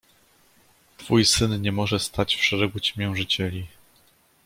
[0.97, 3.67] Twój syn niemoże stać w szeregu ciemiężycieli.